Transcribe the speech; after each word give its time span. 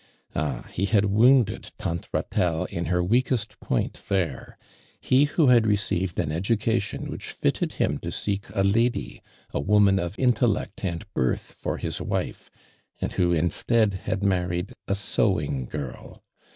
Ah, 0.35 0.65
he 0.71 0.85
had 0.85 1.05
wounded 1.05 1.69
tanir 1.77 2.07
Ratelle 2.11 2.65
in 2.71 2.85
her 2.85 3.03
weakest 3.03 3.59
point 3.59 4.01
there; 4.09 4.57
he 4.99 5.25
who 5.25 5.49
had 5.49 5.67
received 5.67 6.17
an 6.17 6.31
education 6.31 7.07
which 7.07 7.29
fitted 7.29 7.73
him 7.73 7.99
to 7.99 8.11
seek 8.11 8.45
a 8.55 8.63
lady, 8.63 9.21
a 9.53 9.59
woman 9.59 9.99
of 9.99 10.17
intellect 10.17 10.83
and 10.83 11.05
birth 11.13 11.51
for 11.51 11.77
his 11.77 12.01
wife, 12.01 12.49
and 12.99 13.13
who 13.13 13.31
instead, 13.31 13.93
had 13.93 14.23
married 14.23 14.73
a 14.87 14.95
sewing 14.95 15.67
girl. 15.67 16.23